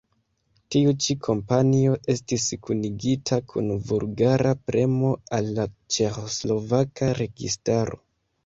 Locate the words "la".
5.61-5.67